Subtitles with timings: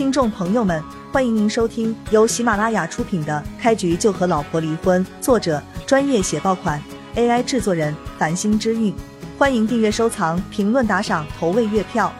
[0.00, 6.82] 听众朋友们，欢迎您收听由喜马拉雅出品的《开局就和老婆离婚》，作者专业写爆款
[7.16, 8.94] ，AI 制作人繁星之韵。
[9.38, 12.10] 欢迎订阅、收藏、评论、打赏、投喂月票。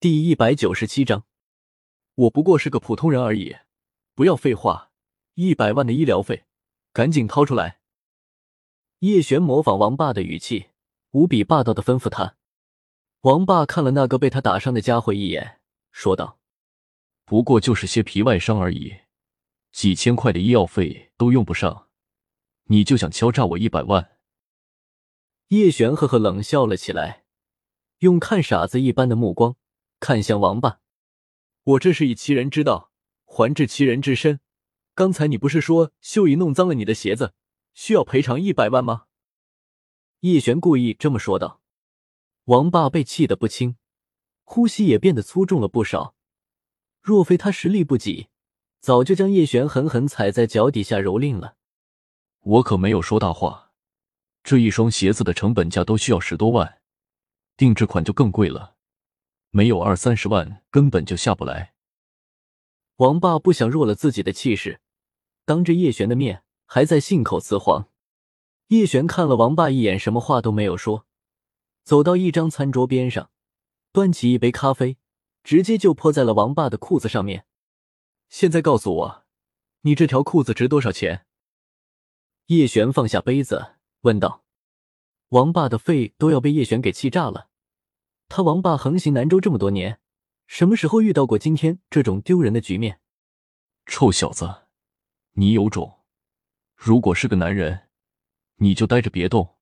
[0.00, 1.24] 第一百九十七章，
[2.14, 3.54] 我不过是个普通人而已，
[4.14, 4.88] 不要废话，
[5.34, 6.46] 一百万的医疗费，
[6.94, 7.80] 赶紧掏出来。
[9.00, 10.68] 叶璇模仿王霸的语气，
[11.10, 12.36] 无比霸道的吩咐他。
[13.22, 15.60] 王霸看了那个被他打伤的家伙一眼，
[15.92, 16.38] 说道
[17.26, 18.94] ：“不过就是些皮外伤而已，
[19.72, 21.88] 几千块的医药费都用不上，
[22.68, 24.16] 你就想敲诈我一百万？”
[25.48, 27.24] 叶璇呵呵冷笑了起来，
[27.98, 29.56] 用看傻子一般的目光
[29.98, 30.80] 看向王霸
[31.64, 32.90] ：“我这是以其人之道
[33.26, 34.40] 还治其人之身。
[34.94, 37.34] 刚才你不是说秀姨弄脏了你的鞋子，
[37.74, 39.04] 需要赔偿一百万吗？”
[40.20, 41.60] 叶璇故意这么说道。
[42.50, 43.76] 王霸被气得不轻，
[44.42, 46.16] 呼吸也变得粗重了不少。
[47.00, 48.26] 若非他实力不济，
[48.80, 51.54] 早就将叶璇狠狠踩在脚底下蹂躏了。
[52.40, 53.70] 我可没有说大话，
[54.42, 56.80] 这一双鞋子的成本价都需要十多万，
[57.56, 58.74] 定制款就更贵了，
[59.50, 61.74] 没有二三十万根本就下不来。
[62.96, 64.80] 王霸不想弱了自己的气势，
[65.44, 67.88] 当着叶璇的面还在信口雌黄。
[68.66, 71.06] 叶璇看了王霸一眼，什么话都没有说。
[71.90, 73.32] 走到一张餐桌边上，
[73.90, 74.96] 端起一杯咖啡，
[75.42, 77.46] 直接就泼在了王霸的裤子上面。
[78.28, 79.24] 现在告诉我，
[79.80, 81.26] 你这条裤子值多少钱？
[82.46, 84.44] 叶璇放下杯子问道。
[85.30, 87.48] 王霸的肺都要被叶璇给气炸了。
[88.28, 89.98] 他王霸横行南州这么多年，
[90.46, 93.00] 什么时候遇到过今天这种丢人的局面？
[93.86, 94.68] 臭小子，
[95.32, 96.04] 你有种！
[96.76, 97.88] 如果是个男人，
[98.58, 99.56] 你就待着别动。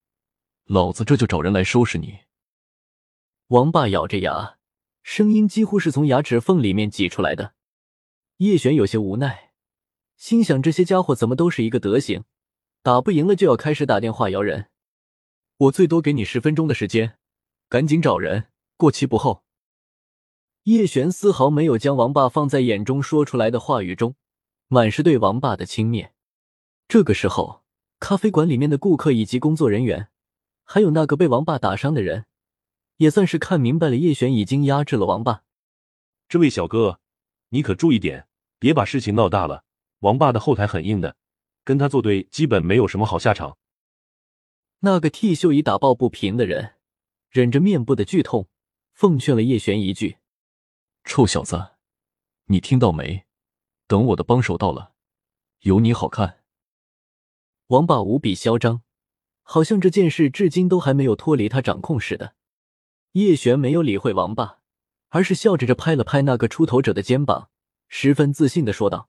[0.69, 2.19] 老子这就找人来收拾你！
[3.47, 4.59] 王霸咬着牙，
[5.03, 7.55] 声音几乎是从牙齿缝里面挤出来的。
[8.37, 9.55] 叶璇有些无奈，
[10.19, 12.25] 心想这些家伙怎么都是一个德行，
[12.83, 14.69] 打不赢了就要开始打电话摇人。
[15.57, 17.17] 我最多给你十分钟的时间，
[17.71, 19.45] 赶紧找人，过期不候。
[20.65, 24.17] 叶璇丝毫没有将王霸放在眼中，说出来的话语中
[24.67, 26.11] 满是对王霸的轻蔑。
[26.87, 27.65] 这个时候，
[27.99, 30.11] 咖啡馆里面的顾客以及工作人员。
[30.71, 32.27] 还有那个被王霸打伤的人，
[32.99, 35.43] 也算是看明白了叶璇已经压制了王霸。
[36.29, 37.01] 这位小哥，
[37.49, 39.65] 你可注意点，别把事情闹大了。
[40.01, 41.17] 王霸的后台很硬的，
[41.65, 43.57] 跟他作对基本没有什么好下场。
[44.81, 46.75] 那个替秀姨打抱不平的人，
[47.31, 48.51] 忍着面部的剧痛，
[48.93, 50.19] 奉劝了叶璇一句
[51.03, 51.77] ：“臭小子，
[52.49, 53.25] 你听到没？
[53.87, 54.93] 等我的帮手到了，
[55.61, 56.45] 有你好看。”
[57.69, 58.83] 王霸无比嚣张。
[59.51, 62.35] 好像这件事至今都还没有脱离他掌控似的。
[63.13, 64.59] 叶璇没有理会王霸，
[65.09, 67.49] 而是笑着着拍了拍那个出头者的肩膀，
[67.89, 69.09] 十分自信的说道：“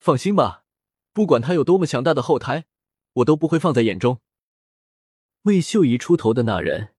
[0.00, 0.64] 放心吧，
[1.12, 2.64] 不管他有多么强大的后台，
[3.12, 4.20] 我都不会放在眼中。”
[5.42, 6.94] 为秀姨出头的那人，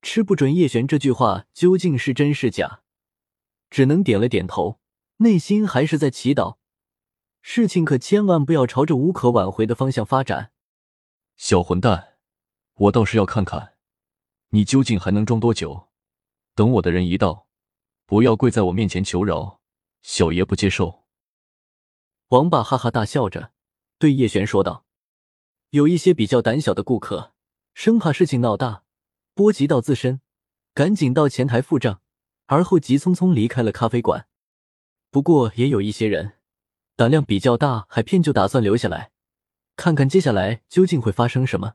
[0.00, 2.82] 吃不准叶璇这句话究竟是真是假，
[3.68, 4.78] 只能点了点头，
[5.16, 6.58] 内心还是在祈祷，
[7.42, 10.52] 事情可千万不要朝着无可挽回的方向发展。
[11.36, 12.16] 小混蛋，
[12.74, 13.74] 我倒是要看看，
[14.48, 15.90] 你究竟还能装多久？
[16.54, 17.46] 等我的人一到，
[18.06, 19.60] 不要跪在我面前求饶，
[20.00, 21.04] 小爷不接受。
[22.28, 23.52] 王霸哈哈大笑着
[23.98, 24.86] 对叶璇说道
[25.70, 27.34] ：“有一些比较胆小的顾客，
[27.74, 28.84] 生怕事情闹大，
[29.34, 30.22] 波及到自身，
[30.72, 32.00] 赶紧到前台付账，
[32.46, 34.26] 而后急匆匆离开了咖啡馆。
[35.10, 36.38] 不过也有一些人，
[36.96, 39.12] 胆量比较大，还偏就打算留下来。”
[39.76, 41.74] 看看接下来究竟会发生什么。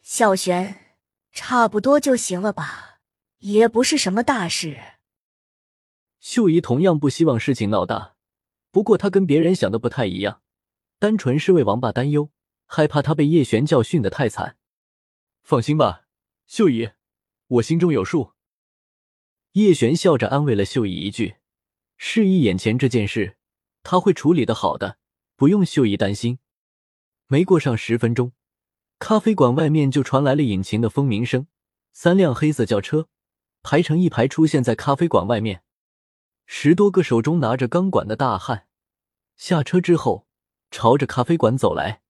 [0.00, 0.96] 小玄，
[1.30, 3.00] 差不多就行了吧，
[3.38, 4.80] 也不是什么大事。
[6.18, 8.14] 秀姨同样不希望事情闹大，
[8.70, 10.40] 不过她跟别人想的不太一样，
[10.98, 12.30] 单纯是为王霸担忧，
[12.66, 14.56] 害怕他被叶璇教训的太惨。
[15.42, 16.04] 放心吧，
[16.46, 16.90] 秀姨，
[17.48, 18.32] 我心中有数。
[19.52, 21.36] 叶璇笑着安慰了秀姨一句，
[21.96, 23.36] 示意眼前这件事
[23.82, 24.96] 他会处理的好的，
[25.36, 26.38] 不用秀姨担心。
[27.32, 28.32] 没过上十分钟，
[28.98, 31.46] 咖啡馆外面就传来了引擎的蜂鸣声。
[31.94, 33.08] 三辆黑色轿车
[33.62, 35.62] 排成一排出现在咖啡馆外面，
[36.44, 38.66] 十多个手中拿着钢管的大汉
[39.34, 40.26] 下车之后，
[40.70, 42.02] 朝着咖啡馆走来。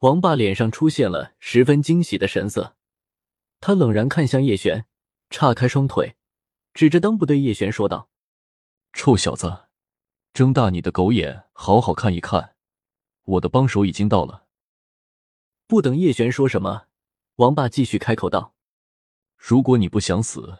[0.00, 2.74] 王霸脸上出现了十分惊喜的神色，
[3.60, 4.86] 他冷然看向叶璇，
[5.30, 6.16] 岔开双腿，
[6.74, 8.10] 指着裆部对叶璇说道
[8.92, 9.68] ：“臭小子，
[10.34, 12.56] 睁大你的狗眼，好好看一看。”
[13.24, 14.46] 我的帮手已经到了。
[15.66, 16.86] 不等叶璇说什么，
[17.36, 18.54] 王霸继续开口道
[19.36, 20.58] ：“如果你不想死，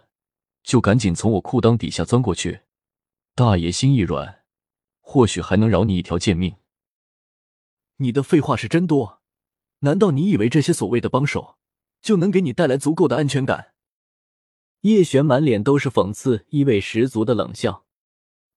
[0.63, 2.63] 就赶紧从我裤裆底下钻过去。
[3.35, 4.45] 大爷心一软，
[5.01, 6.57] 或许还能饶你一条贱命。
[7.97, 9.21] 你的废话是真多，
[9.81, 11.57] 难道你以为这些所谓的帮手
[12.01, 13.75] 就能给你带来足够的安全感？
[14.83, 17.87] 叶璇满脸都是讽刺意味十足的冷笑。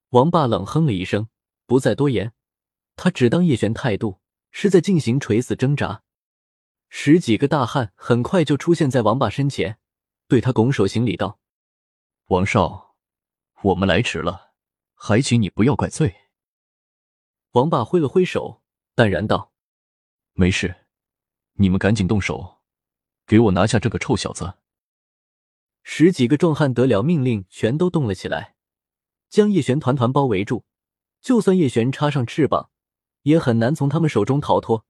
[0.09, 1.27] 王霸冷哼了一声，
[1.65, 2.33] 不再多言，
[2.95, 4.19] 他只当叶璇态度
[4.51, 6.03] 是在进行垂死挣扎。
[6.89, 9.77] 十几个大汉很快就出现在王霸身前，
[10.27, 11.39] 对他拱手行礼道
[12.27, 12.95] ：“王少，
[13.63, 14.53] 我们来迟了，
[14.94, 16.15] 还请你不要怪罪。”
[17.51, 18.62] 王霸挥了挥手，
[18.94, 19.51] 淡然道
[20.33, 20.88] ：“没事，
[21.53, 22.62] 你们赶紧动手，
[23.25, 24.56] 给我拿下这个臭小子。”
[25.83, 28.56] 十几个壮汉得了命令，全都动了起来，
[29.30, 30.65] 将叶璇团团包围住。
[31.21, 32.69] 就算叶璇插上翅膀，
[33.25, 34.83] 也很难从他们手中逃脱。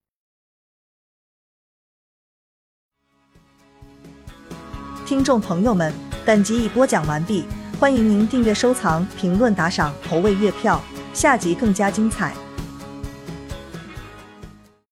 [5.06, 5.94] 听众朋友们，
[6.26, 7.46] 本集已播讲完毕，
[7.80, 10.82] 欢迎您订阅、收藏、评论、打赏、投喂月票，
[11.14, 12.36] 下集更加精彩。